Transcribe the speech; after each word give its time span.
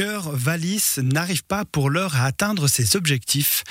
Cœur 0.00 0.30
Valis 0.34 0.94
n'arrive 1.02 1.44
pas 1.44 1.66
pour 1.66 1.90
l'heure 1.90 2.16
à 2.16 2.24
atteindre 2.24 2.68
ses 2.68 2.96
objectifs, 2.96 3.64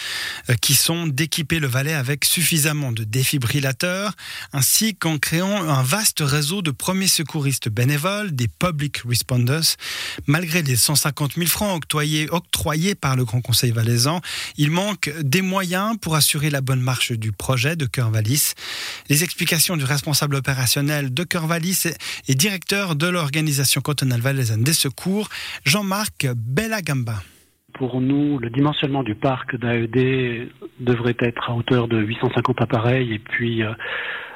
euh, 0.52 0.54
qui 0.62 0.76
sont 0.76 1.08
d'équiper 1.08 1.58
le 1.58 1.66
Valais 1.66 1.96
avec 1.96 2.24
suffisamment 2.24 2.92
de 2.92 3.04
défibrillateurs, 3.04 4.14
ainsi 4.54 4.94
qu'en 4.94 5.18
créant 5.18 5.68
un 5.68 5.82
vaste 5.82 6.20
réseau 6.22 6.62
de 6.62 6.70
premiers 6.70 7.08
secouristes 7.08 7.68
bénévoles, 7.68 8.36
des 8.36 8.48
public 8.48 8.98
responders. 9.08 9.76
Malgré 10.28 10.62
les 10.62 10.76
150 10.76 11.34
000 11.34 11.48
francs 11.48 11.84
octroyés, 12.32 12.94
par 12.94 13.16
le 13.16 13.26
Grand 13.26 13.42
Conseil 13.42 13.72
valaisan, 13.72 14.22
il 14.56 14.70
manque 14.70 15.12
des 15.24 15.42
moyens 15.42 15.98
pour 16.00 16.14
assurer 16.14 16.52
la 16.52 16.62
bonne 16.62 16.82
marche 16.82 17.12
du 17.12 17.32
projet 17.32 17.76
de 17.76 17.88
Cœur 17.88 18.12
Valis. 18.12 18.54
Les 19.10 19.24
explications 19.24 19.78
du 19.78 19.84
responsable 19.84 20.36
opérationnel 20.36 21.12
de 21.12 21.24
Cœur 21.24 21.48
Valis 21.48 21.86
et 22.28 22.36
directeur 22.36 22.96
de 22.96 23.08
l'organisation 23.08 23.82
cantonale 23.82 24.22
valaisanne 24.22 24.64
des 24.64 24.74
secours, 24.74 25.28
Jean-Marc 25.66 26.19
Bellagamba. 26.36 27.16
Pour 27.74 28.02
nous, 28.02 28.40
le 28.40 28.50
dimensionnement 28.50 29.04
du 29.04 29.16
parc 29.16 29.56
d'AED 29.56 30.50
devrait 30.80 31.16
être 31.20 31.50
à 31.50 31.56
hauteur 31.56 31.88
de 31.88 32.00
850 32.02 32.62
appareils 32.62 33.14
et 33.14 33.20
puis 33.20 33.64
euh, 33.64 33.72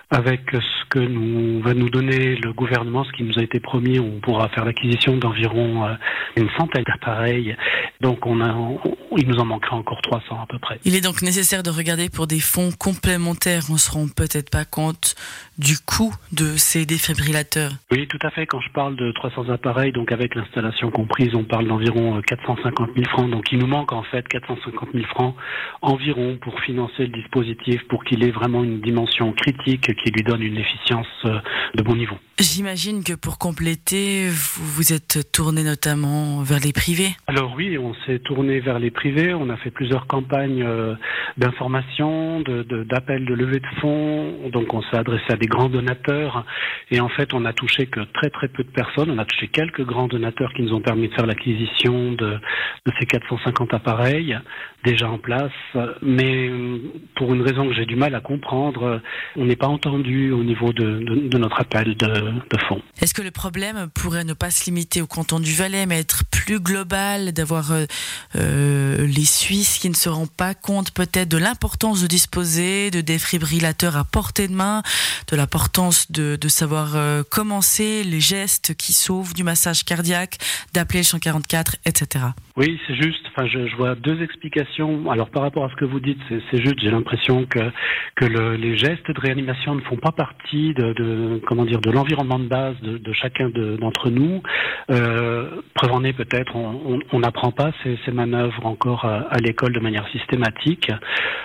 avec 0.10 0.42
ce 0.52 0.86
que 0.90 1.00
nous 1.00 1.62
va 1.62 1.74
nous 1.74 1.90
donner 1.90 2.36
le 2.36 2.54
gouvernement, 2.54 3.04
ce 3.04 3.12
qui 3.14 3.24
nous 3.24 3.40
a 3.40 3.42
été 3.42 3.60
promis, 3.60 4.00
on 4.00 4.20
pourra 4.20 4.48
faire 4.50 4.64
l'acquisition 4.64 5.18
d'environ 5.18 5.86
euh, 5.86 5.94
une 6.38 6.50
centaine 6.58 6.84
d'appareils. 6.84 7.56
Donc 8.00 8.26
on 8.26 8.40
a, 8.40 8.56
il 9.18 9.28
nous 9.28 9.38
en 9.38 9.46
manquera 9.46 9.76
encore 9.76 10.02
300 10.02 10.42
à 10.42 10.46
peu 10.48 10.60
près. 10.60 10.80
Il 10.86 10.96
est 10.96 11.02
donc 11.02 11.22
nécessaire 11.22 11.64
de 11.64 11.70
regarder 11.70 12.10
pour 12.10 12.28
des 12.28 12.40
fonds 12.40 12.72
complémentaires. 12.72 13.64
On 13.72 13.78
se 13.78 13.92
rend 13.92 14.08
peut-être 14.08 14.50
pas 14.50 14.66
compte 14.66 15.16
du 15.58 15.78
coût 15.78 16.14
de 16.32 16.58
ces 16.58 16.86
défibrillateurs. 16.86 17.72
Oui, 17.92 18.08
tout 18.08 18.20
à 18.24 18.30
fait. 18.32 18.46
Quand 18.46 18.60
je 18.62 18.72
parle 18.72 18.96
de 18.96 19.12
300 19.12 19.50
appareils, 19.50 19.92
donc 19.92 20.12
avec 20.12 20.36
l'installation 20.36 20.92
comprise, 20.92 21.36
on 21.36 21.44
parle 21.44 21.68
d'environ 21.68 22.22
450 22.22 22.90
000 22.96 23.10
francs. 23.10 23.30
Donc 23.30 23.52
il 23.52 23.60
nous 23.60 23.68
manque 23.68 23.92
en 23.92 24.04
fait 24.04 24.28
450 24.28 24.90
000 24.94 25.06
francs 25.08 25.36
environ 25.82 26.38
pour 26.42 26.60
financer 26.62 27.04
le 27.04 27.10
dispositif, 27.10 27.82
pour 27.88 28.04
qu'il 28.04 28.24
ait 28.24 28.32
vraiment 28.32 28.64
une 28.64 28.82
dimension 28.82 29.32
critique 29.34 29.94
qui 29.96 30.12
lui 30.12 30.24
donne 30.24 30.42
une 30.42 30.58
efficience 30.58 31.08
euh, 31.26 31.40
de 31.76 31.84
bon 31.84 31.96
niveau. 31.96 32.18
J'imagine 32.40 33.04
que 33.04 33.14
pour 33.14 33.38
compléter, 33.38 34.28
vous 34.28 34.66
vous 34.66 34.92
êtes 34.92 35.32
tourné 35.32 35.64
notamment 35.64 36.42
vers 36.42 36.60
les 36.60 36.74
privés. 36.74 37.12
Alors 37.28 37.54
oui, 37.56 37.78
on 37.78 37.94
s'est 38.06 38.18
tourné 38.18 38.60
vers 38.60 38.80
les 38.80 38.90
privés. 38.90 39.36
On 39.36 39.50
a 39.50 39.58
fait 39.58 39.70
plusieurs 39.70 40.08
campagnes 40.08 40.64
euh, 40.64 40.96
d'information, 41.38 42.42
d'appels 42.42 43.26
de, 43.26 43.30
de 43.30 43.34
levée 43.36 43.60
de 43.60 43.80
fonds. 43.80 44.50
Donc 44.52 44.74
on 44.74 44.82
s'est 44.82 44.98
adressé 44.98 45.26
à 45.30 45.36
des 45.36 45.46
grands 45.46 45.70
donateurs. 45.70 46.44
Et 46.90 47.00
en 47.00 47.10
fait, 47.10 47.36
on 47.36 47.42
n'a 47.42 47.54
touché 47.54 47.86
que 47.86 48.00
très 48.00 48.32
très 48.32 48.48
peu 48.48 48.64
de 48.64 48.72
personnes. 48.72 49.12
On 49.12 49.20
a 49.20 49.26
touché 49.26 49.48
quelques 49.48 49.86
grands 49.86 50.08
donateurs 50.08 50.54
qui 50.54 50.64
nous 50.64 50.74
ont 50.74 50.82
permis 50.82 51.10
de 51.10 51.14
faire 51.14 51.28
l'acquisition 51.28 52.14
de, 52.14 52.40
de 52.86 52.92
ces 53.00 53.06
450 53.06 53.76
appareils 53.76 54.40
déjà 54.84 55.10
en 55.10 55.18
place. 55.18 55.52
Mais 56.02 56.50
euh, 56.50 56.80
pour 57.16 57.34
une 57.34 57.42
raison 57.42 57.68
que 57.68 57.74
j'ai 57.74 57.86
du 57.86 57.96
mal 57.96 58.16
à 58.16 58.22
comprendre, 58.22 59.02
on 59.36 59.46
n'est 59.46 59.56
pas 59.56 59.68
entendu 59.68 60.32
au 60.32 60.44
niveau 60.44 60.74
de, 60.74 61.00
de, 61.00 61.28
de 61.28 61.38
notre 61.38 61.62
appel 61.62 61.96
de, 61.96 62.33
Est-ce 63.02 63.14
que 63.14 63.22
le 63.22 63.32
problème 63.32 63.90
pourrait 63.94 64.24
ne 64.24 64.34
pas 64.34 64.52
se 64.52 64.66
limiter 64.66 65.02
au 65.02 65.08
canton 65.08 65.40
du 65.40 65.54
Valais, 65.54 65.86
mais 65.86 66.00
être 66.00 66.24
plus 66.26 66.60
global, 66.60 67.32
d'avoir 67.34 67.72
euh, 67.72 67.86
euh, 68.36 69.06
les 69.06 69.26
Suisses 69.26 69.78
qui 69.78 69.90
ne 69.90 69.96
se 69.96 70.10
rendent 70.10 70.32
pas 70.32 70.54
compte 70.54 70.92
peut-être 70.92 71.30
de 71.30 71.38
l'importance 71.38 72.02
de 72.02 72.08
disposer 72.08 72.92
de 72.92 73.02
défibrillateurs 73.02 73.98
à 73.98 74.04
portée 74.04 74.48
de 74.48 74.54
main, 74.54 74.84
de 75.28 75.36
l'importance 75.36 76.12
de, 76.12 76.36
de 76.36 76.48
savoir 76.48 76.96
euh, 76.96 77.24
commencer 77.30 78.04
les 78.04 78.22
gestes 78.22 78.74
qui 78.76 78.94
sauvent 78.94 79.34
du 79.34 79.44
massage 79.44 79.84
cardiaque, 79.84 80.38
d'appeler 80.74 81.00
le 81.00 81.06
144, 81.06 81.78
etc. 81.86 82.26
Oui, 82.56 82.80
c'est 82.86 82.94
juste. 82.94 83.26
Enfin, 83.30 83.48
je, 83.48 83.66
je, 83.68 83.76
vois 83.76 83.96
deux 83.96 84.22
explications. 84.22 85.10
Alors, 85.10 85.30
par 85.32 85.42
rapport 85.42 85.66
à 85.66 85.70
ce 85.70 85.76
que 85.76 85.86
vous 85.86 86.00
dites, 86.00 86.20
c'est 86.30 86.62
juste. 86.62 86.80
J'ai 86.80 86.92
l'impression 86.92 87.46
que 87.46 87.60
que 88.16 88.26
le, 88.26 88.56
les 88.56 88.78
gestes 88.78 89.10
de 89.10 89.20
réanimation 89.20 89.74
ne 89.74 89.82
font 89.82 89.98
pas 89.98 90.12
partie 90.12 90.74
de, 90.76 90.94
de 90.94 91.42
comment 91.48 91.66
dire 91.66 91.82
de 91.82 91.90
l'environnement 91.90 92.38
de 92.38 92.48
base 92.48 92.80
de, 92.82 93.00
de 93.00 93.14
chacun 93.14 93.50
d'entre 93.50 94.12
nous. 94.12 94.44
Euh, 94.92 95.62
preuve 95.74 95.94
en 95.94 96.04
est 96.04 96.14
peut-être, 96.14 96.56
on 96.56 97.20
n'apprend 97.20 97.52
pas 97.52 97.72
ces, 97.84 97.98
ces, 98.06 98.12
manœuvres 98.12 98.66
encore 98.66 99.06
à, 99.06 99.22
à 99.32 99.38
l'école 99.40 99.74
de 99.74 99.80
manière 99.80 100.08
systématique. 100.10 100.92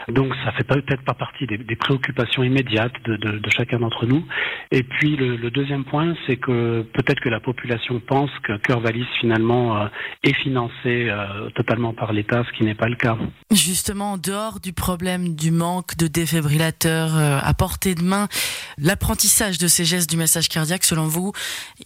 Donc, 0.09 0.35
ça 0.45 0.53
fait 0.53 0.65
peut-être 0.65 1.05
pas 1.05 1.15
partie 1.15 1.47
des, 1.47 1.57
des, 1.57 1.77
préoccupations 1.77 2.43
immédiates 2.43 2.93
de, 3.05 3.41
chacun 3.51 3.79
d'entre 3.79 4.07
nous. 4.07 4.25
Et 4.71 4.83
puis, 4.83 5.17
le, 5.17 5.37
le 5.37 5.51
deuxième 5.51 5.85
point, 5.85 6.15
c'est 6.27 6.37
que 6.37 6.83
peut-être 6.93 7.21
que 7.21 7.29
la 7.29 7.41
population 7.41 8.01
pense 8.01 8.31
que 8.43 8.57
Cœur 8.59 8.81
Valise 8.81 9.07
finalement 9.21 9.81
euh, 9.81 9.87
est 10.25 10.35
financé 10.43 11.09
euh, 11.09 11.49
totalement 11.55 11.95
par 11.95 12.13
l'État, 12.13 12.45
ce 12.45 12.57
qui 12.57 12.65
n'est 12.65 12.75
pas 12.75 12.89
le 12.89 12.97
cas. 12.97 13.17
Justement, 13.51 14.13
en 14.13 14.19
dehors 14.19 14.61
du 14.61 14.73
problème 14.73 15.35
du 15.35 15.51
manque 15.51 15.97
de 15.97 16.07
défibrillateurs 16.07 17.17
euh, 17.17 17.39
à 17.43 17.55
portée 17.55 17.95
de 17.95 18.03
main, 18.03 18.29
l'apprentissage 18.77 19.59
de 19.59 19.69
ces 19.69 19.85
gestes 19.85 20.11
du 20.11 20.17
massage 20.17 20.49
cardiaque, 20.49 20.85
selon 20.85 21.07
vous, 21.07 21.33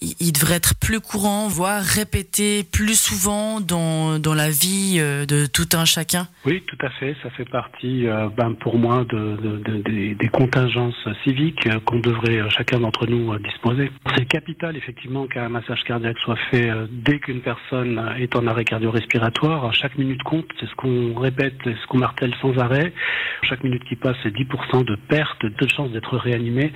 il 0.00 0.32
devrait 0.32 0.56
être 0.56 0.75
plus 0.78 1.00
courant, 1.00 1.49
voire 1.49 1.82
répété 1.82 2.64
plus 2.64 2.99
souvent 2.99 3.60
dans, 3.60 4.19
dans 4.19 4.34
la 4.34 4.50
vie 4.50 4.99
de 4.99 5.47
tout 5.47 5.69
un 5.75 5.84
chacun? 5.84 6.26
Oui, 6.44 6.62
tout 6.66 6.78
à 6.84 6.91
fait. 6.91 7.16
Ça 7.22 7.31
fait 7.31 7.49
partie, 7.49 8.06
ben, 8.37 8.54
pour 8.54 8.78
moi, 8.78 9.04
de, 9.09 9.37
de, 9.37 9.59
de, 9.59 9.82
des, 9.82 10.14
des 10.14 10.28
contingences 10.28 10.94
civiques 11.25 11.69
qu'on 11.84 12.00
devrait 12.00 12.41
euh, 12.41 12.50
d'entre 12.78 13.06
nous 13.06 13.37
disposer. 13.38 13.91
C'est 14.16 14.27
capital, 14.27 14.77
effectivement, 14.77 15.27
qu'un 15.27 15.49
massage 15.49 15.83
cardiaque 15.84 16.19
soit 16.19 16.38
fait 16.50 16.71
dès 16.91 17.19
qu'une 17.19 17.41
personne 17.41 18.00
est 18.19 18.34
en 18.37 18.47
arrêt 18.47 18.65
cardio-respiratoire. 18.65 19.72
Chaque 19.75 19.97
minute 19.99 20.22
compte, 20.22 20.47
c'est 20.60 20.66
ce 20.66 20.75
qu'on 20.75 21.15
répète, 21.19 21.55
c'est 21.65 21.75
ce 21.75 21.87
qu'on 21.87 21.99
martèle 21.99 22.34
sans 22.41 22.56
arrêt. 22.59 22.93
Chaque 23.43 23.65
minute 23.65 23.84
qui 23.84 23.97
passe, 23.97 24.16
c'est 24.22 24.34
10% 24.34 24.84
de 24.84 24.97
perte 25.09 25.44
de 25.44 25.69
chance 25.69 25.91
d'être 25.91 26.16
réanimé. 26.16 26.72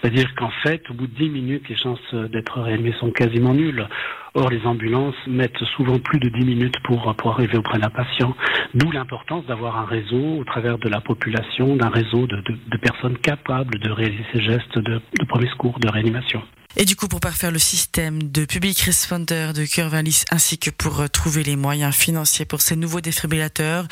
C'est-à-dire 0.00 0.34
qu'en 0.36 0.50
fait, 0.62 0.82
au 0.90 0.94
bout 0.94 1.06
de 1.06 1.14
10 1.14 1.28
minutes, 1.28 1.68
les 1.68 1.76
chances 1.76 2.14
d'être 2.14 2.60
réanimé 2.60 2.94
sont 2.98 3.10
quasiment 3.10 3.54
nulles. 3.54 3.86
Or, 4.34 4.48
les 4.48 4.64
ambulances 4.64 5.16
mettent 5.26 5.64
souvent 5.76 5.98
plus 5.98 6.20
de 6.20 6.28
10 6.28 6.44
minutes 6.44 6.76
pour, 6.84 7.14
pour 7.16 7.32
arriver 7.32 7.58
auprès 7.58 7.78
d'un 7.78 7.90
patient. 7.90 8.36
D'où 8.74 8.92
l'importance 8.92 9.44
d'avoir 9.46 9.76
un 9.76 9.84
réseau 9.84 10.38
au 10.38 10.44
travers 10.44 10.78
de 10.78 10.88
la 10.88 11.00
population, 11.00 11.74
d'un 11.74 11.88
réseau 11.88 12.28
de, 12.28 12.40
personnes 12.80 13.18
capables 13.18 13.78
de 13.80 13.90
réaliser 13.90 14.24
ces 14.32 14.42
gestes 14.42 14.78
de, 14.78 15.00
de 15.18 15.24
premier 15.40 15.52
secours, 15.52 15.80
de 15.80 15.88
réanimation. 15.88 16.42
Et 16.76 16.84
du 16.84 16.94
coup, 16.94 17.08
pour 17.08 17.18
parfaire 17.18 17.50
le 17.50 17.58
système 17.58 18.22
de 18.30 18.44
public 18.44 18.78
responder 18.80 19.50
de 19.52 19.64
Curvalis 19.64 20.24
ainsi 20.30 20.56
que 20.56 20.70
pour 20.70 21.10
trouver 21.10 21.42
les 21.42 21.56
moyens 21.56 21.94
financiers 21.94 22.44
pour 22.44 22.60
ces 22.60 22.76
nouveaux 22.76 23.00
défibrillateurs, 23.00 23.86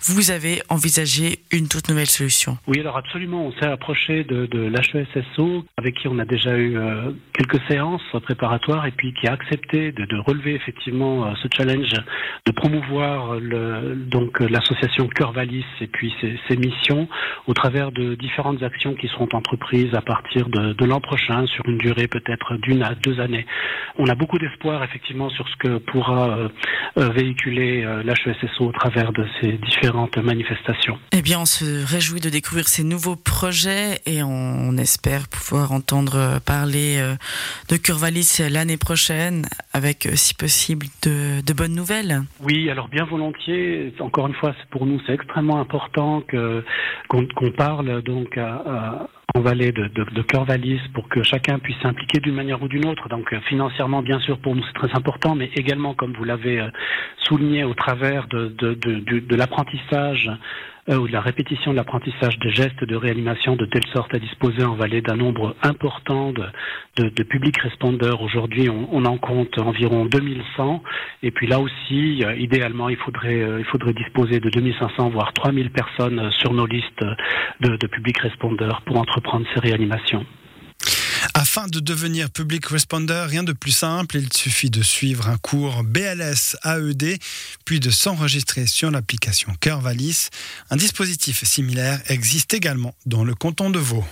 vous 0.00 0.30
avez 0.30 0.62
envisagé 0.70 1.40
une 1.52 1.68
toute 1.68 1.90
nouvelle 1.90 2.06
solution. 2.06 2.56
Oui, 2.66 2.80
alors 2.80 2.96
absolument. 2.96 3.46
On 3.46 3.52
s'est 3.52 3.66
approché 3.66 4.24
de, 4.24 4.46
de 4.46 4.60
l'HESSO 4.60 5.64
avec 5.76 5.96
qui 5.96 6.08
on 6.08 6.18
a 6.18 6.24
déjà 6.24 6.56
eu 6.56 6.78
euh, 6.78 7.12
quelques 7.34 7.60
séances 7.68 8.00
préparatoires 8.22 8.86
et 8.86 8.92
puis 8.92 9.12
qui 9.12 9.28
a 9.28 9.32
accepté 9.32 9.92
de, 9.92 10.06
relever 10.24 10.54
effectivement 10.54 11.26
euh, 11.26 11.34
ce 11.42 11.48
challenge 11.54 11.92
de 12.46 12.52
promouvoir 12.52 13.40
donc 13.40 14.40
l'association 14.40 15.06
Curvalis 15.08 15.64
et 15.80 15.86
puis 15.86 16.14
ses, 16.20 16.56
missions 16.56 17.08
au 17.46 17.54
travers 17.54 17.92
de 17.92 18.14
différentes 18.14 18.62
actions 18.62 18.94
qui 18.94 19.08
seront 19.08 19.28
entreprises 19.32 19.94
à 19.94 20.00
partir 20.00 20.48
de, 20.48 20.84
l'an 20.84 21.00
prochain 21.00 21.46
sur 21.46 21.66
une 21.68 21.78
durée 21.78 22.08
peut 22.08 22.21
peut-être 22.24 22.56
d'une 22.56 22.82
à 22.82 22.94
deux 22.94 23.20
années. 23.20 23.46
On 23.98 24.06
a 24.08 24.14
beaucoup 24.14 24.38
d'espoir 24.38 24.82
effectivement 24.82 25.28
sur 25.30 25.46
ce 25.48 25.56
que 25.56 25.78
pourra 25.78 26.38
euh, 26.98 27.08
véhiculer 27.10 27.84
euh, 27.84 28.02
l'HESSO 28.02 28.66
au 28.66 28.72
travers 28.72 29.12
de 29.12 29.26
ces 29.40 29.52
différentes 29.52 30.16
manifestations. 30.18 30.98
Eh 31.12 31.22
bien, 31.22 31.40
on 31.40 31.44
se 31.44 31.64
réjouit 31.90 32.20
de 32.20 32.28
découvrir 32.28 32.68
ces 32.68 32.84
nouveaux 32.84 33.16
projets 33.16 34.00
et 34.06 34.22
on 34.22 34.76
espère 34.76 35.28
pouvoir 35.28 35.72
entendre 35.72 36.38
parler 36.44 36.98
euh, 37.00 37.14
de 37.70 37.76
Curvalis 37.76 38.42
l'année 38.50 38.76
prochaine 38.76 39.46
avec, 39.72 40.08
si 40.14 40.34
possible, 40.34 40.86
de, 41.02 41.44
de, 41.44 41.52
bonnes 41.52 41.74
nouvelles. 41.74 42.20
Oui, 42.40 42.70
alors 42.70 42.88
bien 42.88 43.04
volontiers. 43.04 43.92
Encore 44.00 44.26
une 44.26 44.34
fois, 44.34 44.54
pour 44.70 44.86
nous, 44.86 45.00
c'est 45.06 45.14
extrêmement 45.14 45.60
important 45.60 46.22
qu'on 47.08 47.26
qu 47.26 47.50
parle 47.56 48.02
donc 48.02 48.36
à, 48.36 48.54
à 48.54 49.08
en 49.34 49.40
vallée 49.40 49.72
de, 49.72 49.88
de, 49.88 50.04
de 50.04 50.22
Cœur-Valise 50.22 50.80
pour 50.94 51.08
que 51.08 51.22
chacun 51.22 51.58
puisse 51.58 51.78
s'impliquer 51.82 52.20
d'une 52.20 52.34
manière 52.34 52.62
ou 52.62 52.68
d'une 52.68 52.86
autre. 52.86 53.08
Donc 53.08 53.32
euh, 53.32 53.40
financièrement, 53.48 54.02
bien 54.02 54.20
sûr, 54.20 54.38
pour 54.38 54.54
nous 54.54 54.62
c'est 54.64 54.88
très 54.88 54.96
important, 54.96 55.34
mais 55.34 55.50
également, 55.54 55.94
comme 55.94 56.12
vous 56.12 56.24
l'avez 56.24 56.60
euh, 56.60 56.68
souligné, 57.18 57.64
au 57.64 57.74
travers 57.74 58.26
de, 58.28 58.48
de 58.48 59.36
l'apprentissage 59.36 60.30
euh, 60.88 60.98
ou 60.98 61.06
de 61.06 61.12
la 61.12 61.20
répétition 61.20 61.70
de 61.70 61.76
l'apprentissage 61.76 62.38
de 62.38 62.48
gestes 62.50 62.84
de 62.84 62.96
réanimation 62.96 63.56
de 63.56 63.66
telle 63.66 63.86
sorte 63.92 64.14
à 64.14 64.18
disposer 64.18 64.64
en 64.64 64.74
vallée 64.74 65.00
d'un 65.00 65.16
nombre 65.16 65.54
important 65.62 66.32
de, 66.32 66.44
de, 66.96 67.08
de 67.08 67.22
public 67.22 67.56
respondeurs. 67.58 68.20
Aujourd'hui, 68.22 68.68
on, 68.68 68.88
on, 68.92 69.04
en 69.04 69.18
compte 69.18 69.58
environ 69.58 70.06
2100. 70.06 70.82
Et 71.22 71.30
puis 71.30 71.46
là 71.46 71.60
aussi, 71.60 72.24
euh, 72.24 72.34
idéalement, 72.34 72.88
il 72.88 72.96
faudrait, 72.96 73.42
euh, 73.42 73.60
il 73.60 73.64
faudrait 73.66 73.94
disposer 73.94 74.40
de 74.40 74.50
2500 74.50 75.10
voire 75.10 75.32
3000 75.32 75.70
personnes 75.70 76.30
sur 76.32 76.52
nos 76.52 76.66
listes 76.66 77.04
de, 77.60 77.76
de 77.76 77.86
public 77.86 78.18
respondeurs 78.18 78.82
pour 78.82 78.98
entreprendre 78.98 79.46
ces 79.54 79.60
réanimations. 79.60 80.26
Afin 81.34 81.66
de 81.66 81.80
devenir 81.80 82.28
public 82.28 82.66
responder, 82.66 83.24
rien 83.26 83.42
de 83.42 83.52
plus 83.52 83.70
simple, 83.70 84.18
il 84.18 84.30
suffit 84.32 84.68
de 84.68 84.82
suivre 84.82 85.28
un 85.28 85.38
cours 85.38 85.82
BLS 85.82 86.56
AED, 86.62 87.18
puis 87.64 87.80
de 87.80 87.90
s'enregistrer 87.90 88.66
sur 88.66 88.90
l'application 88.90 89.54
Cœur 89.58 89.80
Valise. 89.80 90.28
Un 90.70 90.76
dispositif 90.76 91.42
similaire 91.44 92.02
existe 92.08 92.52
également 92.52 92.94
dans 93.06 93.24
le 93.24 93.34
canton 93.34 93.70
de 93.70 93.78
Vaud. 93.78 94.04